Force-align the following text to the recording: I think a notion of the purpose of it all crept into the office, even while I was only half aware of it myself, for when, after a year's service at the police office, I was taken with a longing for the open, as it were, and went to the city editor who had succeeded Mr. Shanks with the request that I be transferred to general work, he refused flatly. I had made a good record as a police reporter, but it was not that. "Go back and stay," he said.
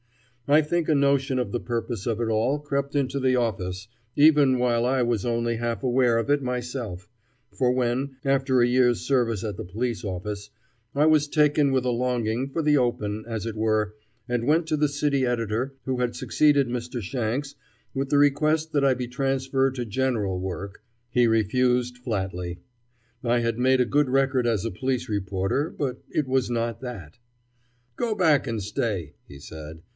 I 0.47 0.61
think 0.63 0.89
a 0.89 0.95
notion 0.95 1.37
of 1.39 1.51
the 1.51 1.59
purpose 1.61 2.05
of 2.05 2.19
it 2.19 2.27
all 2.27 2.59
crept 2.59 2.93
into 2.95 3.19
the 3.21 3.35
office, 3.37 3.87
even 4.17 4.57
while 4.59 4.83
I 4.83 5.01
was 5.03 5.25
only 5.25 5.57
half 5.57 5.81
aware 5.83 6.17
of 6.17 6.29
it 6.29 6.41
myself, 6.41 7.07
for 7.53 7.71
when, 7.71 8.17
after 8.25 8.59
a 8.61 8.67
year's 8.67 8.99
service 8.99 9.43
at 9.45 9.55
the 9.57 9.63
police 9.63 10.03
office, 10.03 10.49
I 10.95 11.05
was 11.05 11.27
taken 11.29 11.71
with 11.71 11.85
a 11.85 11.91
longing 11.91 12.49
for 12.49 12.61
the 12.63 12.75
open, 12.77 13.23
as 13.27 13.45
it 13.45 13.55
were, 13.55 13.93
and 14.27 14.45
went 14.47 14.65
to 14.67 14.75
the 14.75 14.89
city 14.89 15.23
editor 15.25 15.75
who 15.85 15.99
had 16.01 16.15
succeeded 16.17 16.67
Mr. 16.67 16.99
Shanks 17.01 17.55
with 17.93 18.09
the 18.09 18.17
request 18.17 18.73
that 18.73 18.83
I 18.83 18.93
be 18.95 19.07
transferred 19.07 19.75
to 19.75 19.85
general 19.85 20.39
work, 20.41 20.83
he 21.11 21.27
refused 21.27 21.97
flatly. 21.99 22.59
I 23.23 23.39
had 23.39 23.57
made 23.59 23.79
a 23.79 23.85
good 23.85 24.09
record 24.09 24.45
as 24.47 24.65
a 24.65 24.71
police 24.71 25.07
reporter, 25.07 25.69
but 25.69 26.01
it 26.09 26.27
was 26.27 26.49
not 26.49 26.81
that. 26.81 27.19
"Go 27.95 28.15
back 28.15 28.47
and 28.47 28.61
stay," 28.61 29.13
he 29.29 29.39
said. 29.39 29.81